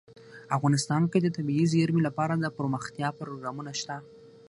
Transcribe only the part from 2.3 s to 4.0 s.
دپرمختیا پروګرامونه شته.